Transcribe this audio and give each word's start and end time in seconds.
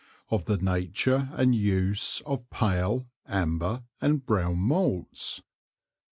Of 0.31 0.45
the 0.45 0.57
Nature 0.57 1.29
and 1.33 1.53
Use 1.53 2.21
of 2.25 2.49
Pale, 2.49 3.07
Amber 3.27 3.83
and 4.01 4.25
Brown 4.25 4.57
Malts. 4.57 5.43